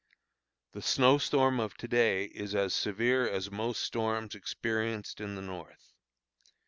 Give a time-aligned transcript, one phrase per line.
[0.71, 5.43] The snow storm of to day is as severe as most storms experienced in the
[5.43, 5.93] North.